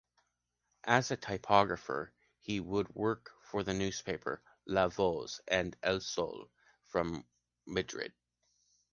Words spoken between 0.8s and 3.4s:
As a typographer he would work